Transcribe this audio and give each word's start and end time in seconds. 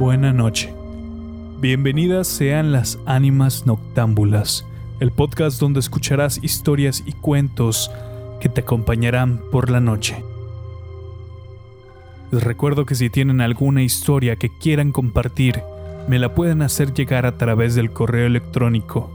Buena 0.00 0.32
noche. 0.32 0.72
Bienvenidas 1.60 2.26
sean 2.26 2.72
las 2.72 2.98
ánimas 3.04 3.66
noctámbulas, 3.66 4.64
el 4.98 5.10
podcast 5.10 5.60
donde 5.60 5.78
escucharás 5.78 6.40
historias 6.42 7.02
y 7.04 7.12
cuentos 7.12 7.90
que 8.40 8.48
te 8.48 8.62
acompañarán 8.62 9.42
por 9.52 9.68
la 9.68 9.78
noche. 9.80 10.24
Les 12.30 12.42
recuerdo 12.42 12.86
que 12.86 12.94
si 12.94 13.10
tienen 13.10 13.42
alguna 13.42 13.82
historia 13.82 14.36
que 14.36 14.48
quieran 14.48 14.90
compartir, 14.90 15.60
me 16.08 16.18
la 16.18 16.34
pueden 16.34 16.62
hacer 16.62 16.94
llegar 16.94 17.26
a 17.26 17.36
través 17.36 17.74
del 17.74 17.90
correo 17.90 18.26
electrónico. 18.26 19.10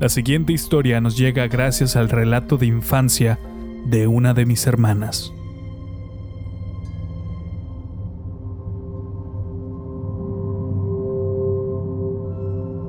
La 0.00 0.10
siguiente 0.10 0.52
historia 0.52 1.00
nos 1.00 1.16
llega 1.16 1.48
gracias 1.48 1.96
al 1.96 2.10
relato 2.10 2.58
de 2.58 2.66
infancia 2.66 3.38
de 3.86 4.06
una 4.06 4.34
de 4.34 4.44
mis 4.44 4.66
hermanas. 4.66 5.32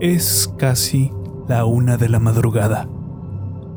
Es 0.02 0.54
casi 0.58 1.12
la 1.50 1.66
una 1.66 1.98
de 1.98 2.08
la 2.08 2.20
madrugada. 2.20 2.88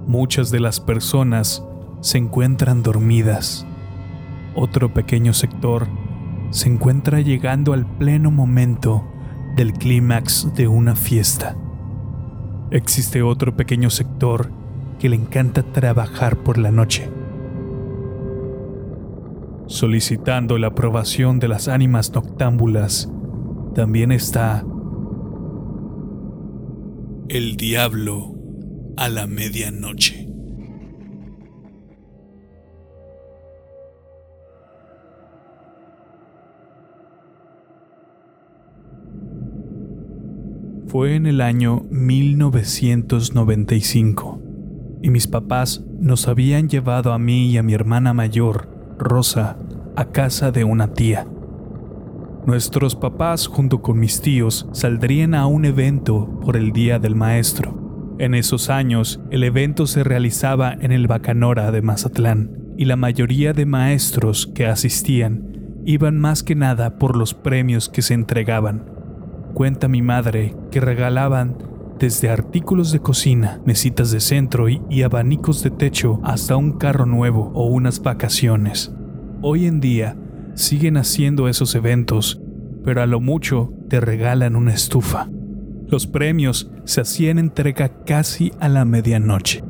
Muchas 0.06 0.52
de 0.52 0.60
las 0.60 0.78
personas 0.78 1.64
se 2.00 2.18
encuentran 2.18 2.84
dormidas. 2.84 3.66
Otro 4.54 4.94
pequeño 4.94 5.32
sector 5.32 5.88
se 6.50 6.68
encuentra 6.68 7.20
llegando 7.20 7.72
al 7.72 7.86
pleno 7.86 8.30
momento 8.30 9.04
del 9.56 9.72
clímax 9.72 10.54
de 10.54 10.68
una 10.68 10.94
fiesta. 10.94 11.56
Existe 12.70 13.22
otro 13.22 13.56
pequeño 13.56 13.90
sector 13.90 14.48
que 15.00 15.08
le 15.08 15.16
encanta 15.16 15.64
trabajar 15.64 16.36
por 16.36 16.56
la 16.56 16.70
noche, 16.70 17.10
solicitando 19.66 20.56
la 20.58 20.68
aprobación 20.68 21.40
de 21.40 21.48
las 21.48 21.66
ánimas 21.66 22.12
noctámbulas. 22.14 23.10
También 23.74 24.12
está 24.12 24.64
el 27.32 27.56
diablo 27.56 28.36
a 28.98 29.08
la 29.08 29.26
medianoche. 29.26 30.28
Fue 40.88 41.14
en 41.14 41.24
el 41.24 41.40
año 41.40 41.86
1995 41.88 44.42
y 45.00 45.08
mis 45.08 45.26
papás 45.26 45.82
nos 45.98 46.28
habían 46.28 46.68
llevado 46.68 47.14
a 47.14 47.18
mí 47.18 47.50
y 47.50 47.56
a 47.56 47.62
mi 47.62 47.72
hermana 47.72 48.12
mayor, 48.12 48.68
Rosa, 48.98 49.56
a 49.96 50.10
casa 50.10 50.52
de 50.52 50.64
una 50.64 50.92
tía. 50.92 51.31
Nuestros 52.44 52.96
papás 52.96 53.46
junto 53.46 53.82
con 53.82 54.00
mis 54.00 54.20
tíos 54.20 54.68
saldrían 54.72 55.34
a 55.34 55.46
un 55.46 55.64
evento 55.64 56.40
por 56.40 56.56
el 56.56 56.72
Día 56.72 56.98
del 56.98 57.14
Maestro. 57.14 58.16
En 58.18 58.34
esos 58.34 58.68
años, 58.68 59.20
el 59.30 59.44
evento 59.44 59.86
se 59.86 60.02
realizaba 60.02 60.72
en 60.72 60.90
el 60.90 61.06
Bacanora 61.06 61.70
de 61.70 61.82
Mazatlán 61.82 62.74
y 62.76 62.86
la 62.86 62.96
mayoría 62.96 63.52
de 63.52 63.64
maestros 63.64 64.48
que 64.48 64.66
asistían 64.66 65.52
iban 65.86 66.18
más 66.18 66.42
que 66.42 66.56
nada 66.56 66.98
por 66.98 67.16
los 67.16 67.32
premios 67.32 67.88
que 67.88 68.02
se 68.02 68.14
entregaban. 68.14 68.86
Cuenta 69.54 69.86
mi 69.86 70.02
madre 70.02 70.56
que 70.72 70.80
regalaban 70.80 71.56
desde 72.00 72.28
artículos 72.28 72.90
de 72.90 72.98
cocina, 72.98 73.60
mesitas 73.64 74.10
de 74.10 74.18
centro 74.18 74.68
y, 74.68 74.82
y 74.90 75.02
abanicos 75.02 75.62
de 75.62 75.70
techo 75.70 76.18
hasta 76.24 76.56
un 76.56 76.72
carro 76.72 77.06
nuevo 77.06 77.52
o 77.54 77.66
unas 77.66 78.02
vacaciones. 78.02 78.92
Hoy 79.42 79.66
en 79.66 79.78
día, 79.78 80.16
siguen 80.54 80.96
haciendo 80.96 81.48
esos 81.48 81.74
eventos, 81.74 82.40
pero 82.84 83.02
a 83.02 83.06
lo 83.06 83.20
mucho 83.20 83.72
te 83.88 84.00
regalan 84.00 84.56
una 84.56 84.72
estufa. 84.72 85.28
Los 85.88 86.06
premios 86.06 86.70
se 86.84 87.02
hacían 87.02 87.38
entrega 87.38 88.04
casi 88.04 88.52
a 88.60 88.68
la 88.68 88.84
medianoche. 88.84 89.62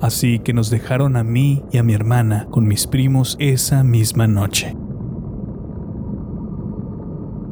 Así 0.00 0.40
que 0.40 0.52
nos 0.52 0.68
dejaron 0.68 1.16
a 1.16 1.24
mí 1.24 1.62
y 1.72 1.78
a 1.78 1.82
mi 1.82 1.94
hermana 1.94 2.46
con 2.50 2.66
mis 2.66 2.86
primos 2.86 3.36
esa 3.38 3.82
misma 3.82 4.26
noche. 4.26 4.76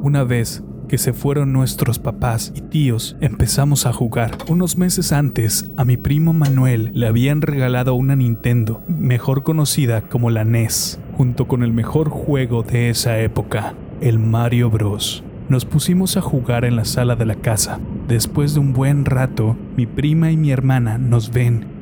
Una 0.03 0.25
vez 0.25 0.63
que 0.87 0.99
se 0.99 1.15
fueron 1.15 1.55
nuestros 1.55 1.99
papás 1.99 2.53
y 2.55 2.61
tíos, 2.61 3.17
empezamos 3.23 3.87
a 3.87 3.93
jugar. 3.95 4.37
Unos 4.49 4.77
meses 4.77 5.13
antes, 5.13 5.71
a 5.79 5.87
mi 5.87 5.97
primo 5.97 6.35
Manuel 6.35 6.91
le 6.93 7.07
habían 7.07 7.41
regalado 7.41 7.95
una 7.95 8.15
Nintendo, 8.15 8.83
mejor 8.87 9.43
conocida 9.43 10.03
como 10.03 10.29
la 10.29 10.45
NES 10.45 11.01
junto 11.17 11.47
con 11.47 11.63
el 11.63 11.73
mejor 11.73 12.09
juego 12.09 12.63
de 12.63 12.91
esa 12.91 13.19
época, 13.21 13.75
el 14.01 14.19
Mario 14.19 14.71
Bros. 14.71 15.25
Nos 15.49 15.65
pusimos 15.65 16.17
a 16.17 16.21
jugar 16.21 16.65
en 16.65 16.77
la 16.77 16.85
sala 16.85 17.17
de 17.17 17.27
la 17.27 17.37
casa. 17.37 17.79
Después 18.09 18.55
de 18.55 18.61
un 18.61 18.73
buen 18.73 19.05
rato, 19.05 19.57
mi 19.77 19.87
prima 19.87 20.31
y 20.31 20.37
mi 20.37 20.51
hermana 20.51 20.99
nos 20.99 21.31
ven 21.31 21.75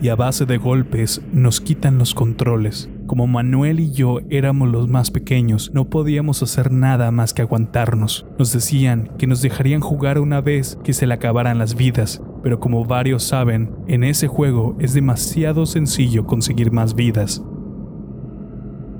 y 0.00 0.08
a 0.08 0.16
base 0.16 0.46
de 0.46 0.58
golpes 0.58 1.20
nos 1.32 1.60
quitan 1.60 1.98
los 1.98 2.14
controles. 2.14 2.88
Como 3.06 3.26
Manuel 3.26 3.80
y 3.80 3.90
yo 3.90 4.20
éramos 4.30 4.68
los 4.68 4.88
más 4.88 5.10
pequeños, 5.10 5.70
no 5.72 5.88
podíamos 5.88 6.42
hacer 6.42 6.70
nada 6.70 7.10
más 7.10 7.34
que 7.34 7.42
aguantarnos. 7.42 8.26
Nos 8.38 8.52
decían 8.52 9.10
que 9.18 9.26
nos 9.26 9.42
dejarían 9.42 9.80
jugar 9.80 10.18
una 10.18 10.40
vez 10.40 10.78
que 10.84 10.92
se 10.92 11.06
le 11.06 11.14
acabaran 11.14 11.58
las 11.58 11.74
vidas, 11.74 12.22
pero 12.42 12.60
como 12.60 12.84
varios 12.84 13.24
saben, 13.24 13.72
en 13.88 14.04
ese 14.04 14.28
juego 14.28 14.76
es 14.78 14.94
demasiado 14.94 15.66
sencillo 15.66 16.26
conseguir 16.26 16.70
más 16.70 16.94
vidas. 16.94 17.42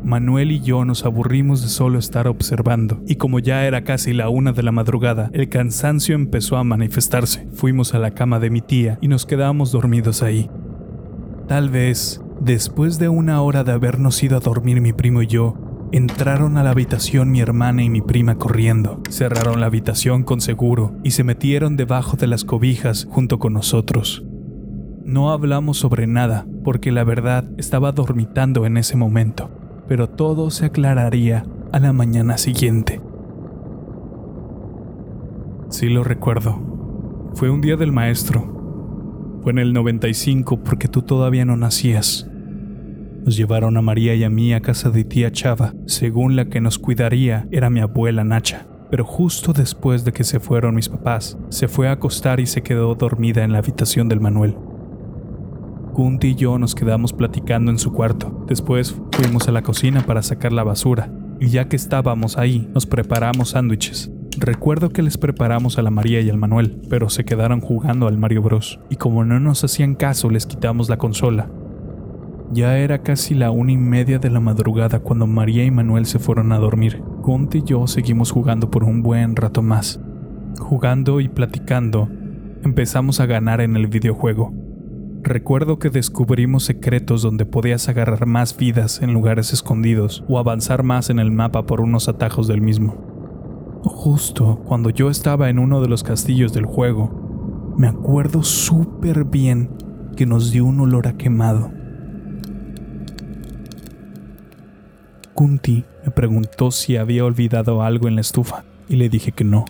Manuel 0.09 0.53
y 0.53 0.61
yo 0.61 0.87
nos 0.87 1.05
aburrimos 1.05 1.61
de 1.61 1.69
solo 1.69 1.99
estar 1.99 2.29
observando, 2.29 3.03
y 3.07 3.17
como 3.17 3.41
ya 3.41 3.67
era 3.67 3.85
casi 3.85 4.15
la 4.15 4.31
una 4.31 4.53
de 4.53 4.63
la 4.63 4.73
madrugada, 4.73 5.29
el 5.35 5.51
cansancio 5.51 6.15
empezó 6.15 6.57
a 6.57 6.65
manifestarse. 6.65 7.47
Fuimos 7.53 7.93
a 7.93 7.99
la 7.99 8.13
cama 8.13 8.41
de 8.41 8.49
mi 8.49 8.63
tía 8.63 8.99
y 9.03 9.09
nos 9.09 9.27
quedamos 9.27 9.71
dormidos 9.71 10.23
ahí. 10.23 10.49
Tal 11.47 11.69
vez, 11.69 12.23
después 12.41 12.99
de 12.99 13.11
una 13.11 13.43
hora 13.43 13.65
de 13.65 13.73
habernos 13.73 14.23
ido 14.23 14.39
a 14.39 14.41
dormir 14.41 14.81
mi 14.81 14.95
primo 14.95 15.21
y 15.21 15.27
yo, 15.27 15.59
entraron 15.93 16.57
a 16.57 16.63
la 16.63 16.71
habitación 16.71 17.31
mi 17.31 17.41
hermana 17.41 17.83
y 17.83 17.91
mi 17.91 18.01
prima 18.01 18.37
corriendo, 18.37 19.03
cerraron 19.11 19.61
la 19.61 19.67
habitación 19.67 20.23
con 20.23 20.41
seguro 20.41 20.97
y 21.05 21.11
se 21.11 21.23
metieron 21.23 21.77
debajo 21.77 22.17
de 22.17 22.29
las 22.29 22.45
cobijas 22.45 23.07
junto 23.11 23.39
con 23.39 23.53
nosotros. 23.53 24.25
No 25.05 25.33
hablamos 25.33 25.77
sobre 25.77 26.07
nada 26.07 26.47
porque 26.65 26.93
la 26.93 27.05
verdad 27.05 27.51
estaba 27.59 27.93
dormitando 27.93 28.65
en 28.65 28.79
ese 28.79 28.97
momento 28.97 29.58
pero 29.89 30.09
todo 30.09 30.51
se 30.51 30.67
aclararía 30.67 31.45
a 31.73 31.81
la 31.81 31.93
mañana 31.93 32.39
siguiente. 32.39 33.01
Sí 35.71 35.89
lo 35.89 36.05
recuerdo. 36.05 37.31
Fue 37.35 37.51
un 37.51 37.61
día 37.61 37.77
del 37.77 37.93
maestro. 37.93 39.41
Fue 39.43 39.53
en 39.53 39.59
el 39.59 39.73
95 39.73 40.63
porque 40.63 40.89
tú 40.89 41.03
todavía 41.03 41.45
no 41.45 41.57
nacías. 41.57 42.29
Nos 43.25 43.37
llevaron 43.37 43.77
a 43.77 43.83
María 43.83 44.15
y 44.15 44.25
a 44.25 44.31
mí 44.31 44.53
a 44.55 44.61
casa 44.61 44.91
de 44.91 45.05
tía 45.05 45.33
Chava, 45.33 45.75
según 45.87 46.37
la 46.37 46.47
que 46.47 46.61
nos 46.61 46.79
cuidaría 46.79 47.47
era 47.51 47.71
mi 47.71 47.81
abuela 47.81 48.25
Nacha. 48.25 48.67
Pero 48.91 49.05
justo 49.05 49.53
después 49.53 50.05
de 50.05 50.13
que 50.13 50.25
se 50.25 50.41
fueron 50.41 50.75
mis 50.75 50.89
papás, 50.89 51.39
se 51.51 51.69
fue 51.69 51.89
a 51.89 51.93
acostar 51.93 52.41
y 52.41 52.47
se 52.47 52.63
quedó 52.63 52.95
dormida 52.95 53.45
en 53.45 53.53
la 53.53 53.59
habitación 53.59 54.09
del 54.09 54.21
Manuel. 54.21 54.57
Kunti 55.99 56.29
y 56.29 56.35
yo 56.37 56.61
nos 56.61 56.77
quedamos 56.77 57.13
platicando 57.13 57.73
en 57.73 57.79
su 57.81 57.93
cuarto. 57.93 58.45
Después 58.47 58.95
fuimos 59.11 59.49
a 59.49 59.51
la 59.51 59.63
cocina 59.63 60.07
para 60.07 60.23
sacar 60.23 60.53
la 60.53 60.63
basura. 60.63 61.11
Y 61.41 61.49
ya 61.49 61.67
que 61.67 61.75
estábamos 61.75 62.39
ahí, 62.39 62.71
nos 62.73 62.87
preparamos 62.87 63.49
sándwiches. 63.49 64.09
Recuerdo 64.39 64.91
que 64.91 65.03
les 65.03 65.19
preparamos 65.19 65.77
a 65.77 65.83
la 65.83 65.91
María 65.91 66.21
y 66.21 66.31
al 66.31 66.39
Manuel, 66.39 66.81
pero 66.89 67.11
se 67.11 67.25
quedaron 67.25 67.61
jugando 67.61 68.07
al 68.07 68.17
Mario 68.17 68.43
Bros. 68.43 68.79
Y 68.91 68.95
como 68.95 69.25
no 69.25 69.41
nos 69.41 69.65
hacían 69.65 69.97
caso, 69.97 70.31
les 70.31 70.47
quitamos 70.47 70.89
la 70.89 70.99
consola. 70.99 71.51
Ya 72.53 72.79
era 72.79 73.03
casi 73.03 73.35
la 73.35 73.51
una 73.51 73.73
y 73.73 73.77
media 73.77 74.21
de 74.21 74.31
la 74.31 74.39
madrugada 74.39 75.01
cuando 75.01 75.27
María 75.27 75.65
y 75.65 75.73
Manuel 75.73 76.07
se 76.07 76.21
fueron 76.21 76.53
a 76.53 76.59
dormir. 76.59 77.03
Kunti 77.23 77.59
y 77.59 77.63
yo 77.65 77.89
seguimos 77.89 78.31
jugando 78.31 78.71
por 78.71 78.85
un 78.85 79.03
buen 79.03 79.35
rato 79.35 79.63
más. 79.63 80.01
Jugando 80.61 81.19
y 81.19 81.29
platicando, 81.29 82.09
empezamos 82.63 83.19
a 83.19 83.27
ganar 83.27 83.61
en 83.61 83.75
el 83.75 83.89
videojuego. 83.89 84.68
Recuerdo 85.23 85.79
que 85.79 85.91
descubrimos 85.91 86.65
secretos 86.65 87.23
donde 87.23 87.45
podías 87.45 87.89
agarrar 87.89 88.27
más 88.27 88.57
vidas 88.57 89.03
en 89.03 89.13
lugares 89.13 89.53
escondidos 89.53 90.25
o 90.29 90.39
avanzar 90.39 90.85
más 90.85 91.11
en 91.11 91.19
el 91.19 91.33
mapa 91.33 91.67
por 91.67 91.81
unos 91.81 92.09
atajos 92.09 92.47
del 92.47 92.61
mismo. 92.61 92.97
Justo 93.83 94.63
cuando 94.65 94.91
yo 94.91 95.11
estaba 95.11 95.51
en 95.51 95.59
uno 95.59 95.81
de 95.81 95.89
los 95.89 96.03
castillos 96.03 96.53
del 96.53 96.67
juego, 96.67 97.75
me 97.77 97.89
acuerdo 97.89 98.43
súper 98.43 99.25
bien 99.25 99.71
que 100.17 100.25
nos 100.25 100.51
dio 100.51 100.65
un 100.65 100.81
olor 100.81 101.09
a 101.09 101.17
quemado. 101.17 101.71
Kunti 105.35 105.85
me 106.05 106.11
preguntó 106.11 106.71
si 106.71 106.97
había 106.97 107.25
olvidado 107.25 107.83
algo 107.83 108.09
en 108.09 108.15
la 108.15 108.21
estufa 108.21 108.65
y 108.89 108.97
le 108.97 109.09
dije 109.09 109.33
que 109.33 109.45
no. 109.45 109.65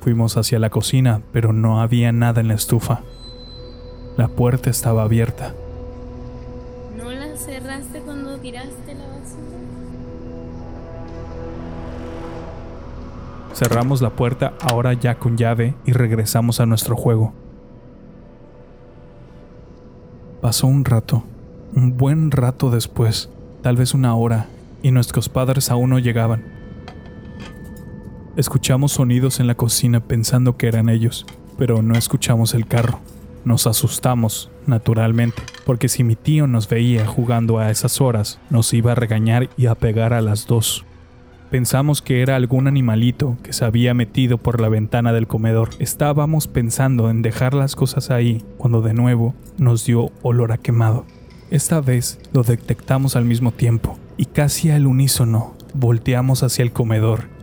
Fuimos 0.00 0.36
hacia 0.36 0.58
la 0.58 0.70
cocina, 0.70 1.22
pero 1.32 1.52
no 1.52 1.80
había 1.80 2.12
nada 2.12 2.40
en 2.40 2.48
la 2.48 2.54
estufa. 2.54 3.02
La 4.20 4.28
puerta 4.28 4.68
estaba 4.68 5.04
abierta. 5.04 5.54
¿No 6.94 7.10
la 7.10 7.34
cerraste 7.38 8.00
cuando 8.00 8.36
tiraste 8.36 8.94
la 8.94 9.06
basura? 9.06 9.56
Cerramos 13.54 14.02
la 14.02 14.10
puerta 14.10 14.52
ahora 14.60 14.92
ya 14.92 15.14
con 15.14 15.38
llave 15.38 15.74
y 15.86 15.92
regresamos 15.92 16.60
a 16.60 16.66
nuestro 16.66 16.96
juego. 16.96 17.32
Pasó 20.42 20.66
un 20.66 20.84
rato, 20.84 21.22
un 21.74 21.96
buen 21.96 22.30
rato 22.30 22.68
después, 22.68 23.30
tal 23.62 23.78
vez 23.78 23.94
una 23.94 24.14
hora, 24.14 24.48
y 24.82 24.90
nuestros 24.90 25.30
padres 25.30 25.70
aún 25.70 25.88
no 25.88 25.98
llegaban. 25.98 26.44
Escuchamos 28.36 28.92
sonidos 28.92 29.40
en 29.40 29.46
la 29.46 29.54
cocina 29.54 30.00
pensando 30.00 30.58
que 30.58 30.68
eran 30.68 30.90
ellos, 30.90 31.24
pero 31.56 31.80
no 31.80 31.94
escuchamos 31.94 32.52
el 32.52 32.66
carro. 32.66 33.00
Nos 33.44 33.66
asustamos, 33.66 34.50
naturalmente, 34.66 35.42
porque 35.64 35.88
si 35.88 36.04
mi 36.04 36.16
tío 36.16 36.46
nos 36.46 36.68
veía 36.68 37.06
jugando 37.06 37.58
a 37.58 37.70
esas 37.70 38.00
horas, 38.00 38.38
nos 38.50 38.72
iba 38.74 38.92
a 38.92 38.94
regañar 38.94 39.48
y 39.56 39.66
a 39.66 39.74
pegar 39.74 40.12
a 40.12 40.20
las 40.20 40.46
dos. 40.46 40.84
Pensamos 41.50 42.00
que 42.00 42.22
era 42.22 42.36
algún 42.36 42.68
animalito 42.68 43.36
que 43.42 43.52
se 43.52 43.64
había 43.64 43.92
metido 43.92 44.38
por 44.38 44.60
la 44.60 44.68
ventana 44.68 45.12
del 45.12 45.26
comedor. 45.26 45.70
Estábamos 45.80 46.46
pensando 46.46 47.10
en 47.10 47.22
dejar 47.22 47.54
las 47.54 47.74
cosas 47.74 48.10
ahí 48.10 48.44
cuando 48.56 48.82
de 48.82 48.94
nuevo 48.94 49.34
nos 49.58 49.84
dio 49.84 50.10
olor 50.22 50.52
a 50.52 50.58
quemado. 50.58 51.06
Esta 51.50 51.80
vez 51.80 52.20
lo 52.32 52.44
detectamos 52.44 53.16
al 53.16 53.24
mismo 53.24 53.50
tiempo 53.50 53.98
y 54.16 54.26
casi 54.26 54.70
al 54.70 54.86
unísono 54.86 55.54
volteamos 55.74 56.44
hacia 56.44 56.62
el 56.62 56.72
comedor 56.72 57.39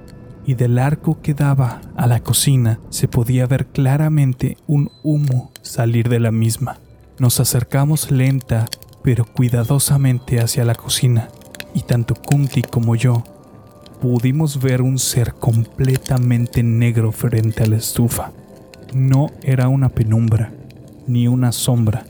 y 0.48 0.56
del 0.56 0.80
arco 0.80 1.22
que 1.22 1.34
daba 1.34 1.82
a 1.98 2.08
la 2.08 2.22
cocina 2.22 2.80
se 2.90 3.10
podía 3.10 3.46
ver 3.46 3.68
claramente 3.68 4.58
un 4.66 4.90
humo 5.04 5.52
salir 5.62 6.08
de 6.08 6.22
la 6.22 6.32
misma. 6.32 6.80
Nos 7.20 7.40
acercamos 7.42 8.10
lenta 8.10 8.66
pero 9.04 9.26
cuidadosamente 9.26 10.40
hacia 10.40 10.64
la 10.64 10.74
cocina 10.74 11.28
y 11.74 11.82
tanto 11.82 12.16
Kunti 12.16 12.62
como 12.62 12.96
yo 12.96 13.24
pudimos 14.02 14.62
ver 14.62 14.82
un 14.82 15.00
ser 15.00 15.34
completamente 15.34 16.64
negro 16.64 17.12
frente 17.12 17.64
a 17.64 17.68
la 17.68 17.76
estufa. 17.76 18.32
No 18.94 19.28
era 19.44 19.68
una 19.68 19.90
penumbra, 19.90 20.54
ni 21.08 21.28
una 21.28 21.52
sombra, 21.52 22.06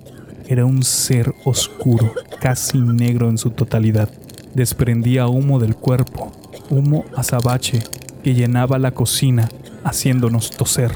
era 0.48 0.66
un 0.66 0.84
ser 0.84 1.34
oscuro, 1.44 2.14
casi 2.40 2.80
negro 2.80 3.30
en 3.30 3.40
su 3.40 3.50
totalidad. 3.50 4.10
Desprendía 4.54 5.28
humo 5.28 5.60
del 5.60 5.76
cuerpo, 5.76 6.32
humo 6.70 7.06
azabache 7.16 7.82
que 8.24 8.34
llenaba 8.34 8.80
la 8.80 8.92
cocina, 8.92 9.50
haciéndonos 9.84 10.52
toser. 10.52 10.92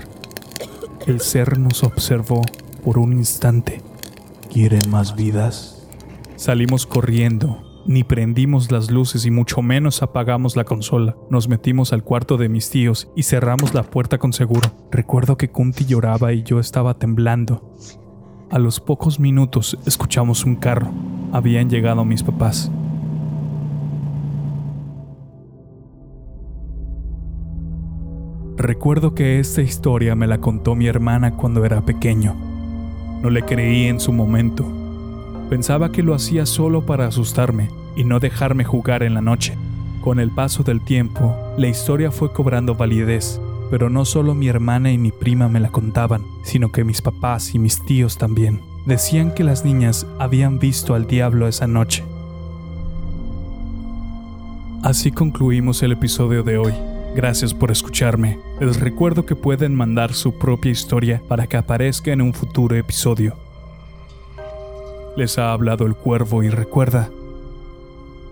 El 1.08 1.22
ser 1.22 1.58
nos 1.58 1.84
observó 1.84 2.42
por 2.84 3.00
un 3.00 3.14
instante. 3.14 3.82
¿Quieren 4.52 4.90
más 4.90 5.16
vidas? 5.16 5.88
Salimos 6.36 6.86
corriendo, 6.86 7.64
ni 7.86 8.04
prendimos 8.04 8.72
las 8.72 8.92
luces 8.92 9.26
y 9.26 9.32
mucho 9.32 9.62
menos 9.62 10.04
apagamos 10.04 10.56
la 10.56 10.64
consola. 10.64 11.16
Nos 11.30 11.48
metimos 11.48 11.94
al 11.94 12.04
cuarto 12.04 12.38
de 12.38 12.50
mis 12.50 12.70
tíos 12.70 13.10
y 13.16 13.24
cerramos 13.24 13.74
la 13.74 13.84
puerta 13.84 14.18
con 14.18 14.34
seguro. 14.34 14.72
Recuerdo 14.92 15.38
que 15.38 15.50
Kunti 15.50 15.86
lloraba 15.86 16.34
y 16.34 16.44
yo 16.44 16.60
estaba 16.60 16.96
temblando. 16.96 17.76
A 18.50 18.60
los 18.60 18.80
pocos 18.80 19.20
minutos 19.20 19.78
escuchamos 19.86 20.46
un 20.46 20.56
carro. 20.56 20.92
Habían 21.32 21.70
llegado 21.70 22.04
mis 22.04 22.24
papás. 22.24 22.72
Recuerdo 28.62 29.16
que 29.16 29.40
esta 29.40 29.64
historia 29.64 30.14
me 30.14 30.28
la 30.28 30.40
contó 30.40 30.76
mi 30.76 30.86
hermana 30.86 31.32
cuando 31.32 31.66
era 31.66 31.82
pequeño. 31.82 32.36
No 33.24 33.32
le 33.32 33.42
creí 33.42 33.88
en 33.88 34.00
su 34.00 34.14
momento. 34.14 34.72
Pensaba 35.50 35.92
que 35.92 36.04
lo 36.04 36.14
hacía 36.14 36.46
solo 36.46 36.86
para 36.86 37.08
asustarme 37.08 37.70
y 37.96 38.04
no 38.04 38.20
dejarme 38.20 38.64
jugar 38.64 39.02
en 39.02 39.16
la 39.16 39.22
noche. 39.22 39.58
Con 40.02 40.20
el 40.20 40.30
paso 40.30 40.62
del 40.62 40.80
tiempo, 40.80 41.36
la 41.58 41.70
historia 41.70 42.12
fue 42.12 42.32
cobrando 42.34 42.76
validez, 42.76 43.42
pero 43.72 43.90
no 43.90 44.06
solo 44.06 44.36
mi 44.36 44.48
hermana 44.48 44.92
y 44.92 45.00
mi 45.00 45.12
prima 45.12 45.50
me 45.50 45.60
la 45.60 45.70
contaban, 45.70 46.22
sino 46.44 46.72
que 46.72 46.84
mis 46.84 47.02
papás 47.02 47.56
y 47.56 47.60
mis 47.60 47.84
tíos 47.84 48.20
también. 48.20 48.62
Decían 48.86 49.34
que 49.34 49.44
las 49.44 49.66
niñas 49.66 50.06
habían 50.20 50.60
visto 50.60 50.94
al 50.94 51.08
diablo 51.08 51.48
esa 51.48 51.66
noche. 51.66 52.04
Así 54.84 55.12
concluimos 55.12 55.82
el 55.82 55.94
episodio 55.94 56.44
de 56.44 56.60
hoy. 56.60 56.91
Gracias 57.14 57.54
por 57.54 57.72
escucharme. 57.72 58.40
Les 58.62 58.80
recuerdo 58.80 59.26
que 59.26 59.36
pueden 59.36 59.76
mandar 59.76 60.14
su 60.14 60.38
propia 60.38 60.72
historia 60.72 61.22
para 61.28 61.46
que 61.46 61.58
aparezca 61.58 62.12
en 62.12 62.22
un 62.22 62.34
futuro 62.34 62.76
episodio. 62.76 63.36
Les 65.18 65.38
ha 65.38 65.52
hablado 65.52 65.86
el 65.86 65.96
cuervo 65.96 66.42
y 66.42 66.50
recuerda 66.50 67.10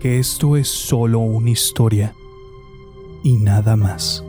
que 0.00 0.18
esto 0.18 0.56
es 0.56 0.68
solo 0.68 1.18
una 1.18 1.50
historia 1.50 2.14
y 3.22 3.36
nada 3.36 3.76
más. 3.76 4.24